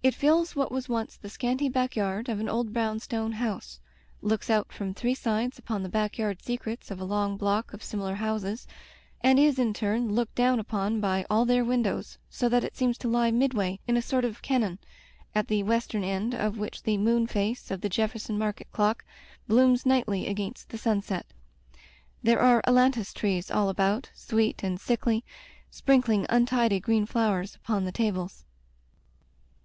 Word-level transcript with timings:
It 0.00 0.14
fills 0.14 0.54
what 0.54 0.70
was 0.70 0.88
once 0.88 1.16
the 1.16 1.28
scanty 1.28 1.68
backyard 1.68 2.28
of 2.28 2.38
an 2.38 2.48
old 2.48 2.72
brownstone 2.72 3.32
house, 3.32 3.80
looks 4.20 4.48
out 4.48 4.70
from 4.70 4.94
three 4.94 5.16
sides 5.16 5.58
upon 5.58 5.82
the 5.82 5.88
backyard 5.88 6.40
secrets 6.40 6.92
of 6.92 7.00
a 7.00 7.04
long 7.04 7.36
block 7.36 7.72
of 7.72 7.82
similar 7.82 8.14
houses, 8.14 8.68
and 9.22 9.40
is 9.40 9.58
in 9.58 9.74
turn 9.74 10.14
looked 10.14 10.36
down 10.36 10.60
upon 10.60 11.00
by 11.00 11.26
all 11.28 11.44
their 11.44 11.64
windows, 11.64 12.16
so 12.30 12.48
that 12.48 12.62
it 12.62 12.76
seems 12.76 12.96
to 12.98 13.08
lie 13.08 13.32
midway 13.32 13.80
in 13.88 13.96
a 13.96 14.02
sort 14.02 14.24
of 14.24 14.40
caiion, 14.40 14.78
at 15.34 15.48
the 15.48 15.64
western 15.64 16.04
end 16.04 16.32
of 16.32 16.58
which 16.58 16.84
the 16.84 16.96
moon 16.96 17.26
face 17.26 17.68
of 17.72 17.80
the 17.80 17.88
Jefferson 17.88 18.38
Market 18.38 18.70
clock 18.70 19.04
blooms 19.48 19.82
nighdy 19.84 20.28
against 20.30 20.68
the 20.68 20.78
sunset. 20.78 21.26
There 22.22 22.38
are 22.38 22.62
ailantus 22.68 23.12
trees 23.12 23.50
all 23.50 23.68
about, 23.68 24.10
sweet 24.14 24.62
and 24.62 24.80
sickly, 24.80 25.24
sprinkling 25.72 26.24
un 26.28 26.46
tidy 26.46 26.78
green 26.78 27.04
flowers 27.04 27.56
upon 27.56 27.84
the 27.84 27.90
tables. 27.90 28.44